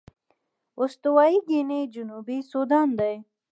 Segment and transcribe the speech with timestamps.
[0.81, 3.15] استوايي ګيني جنوبي سوډان دي.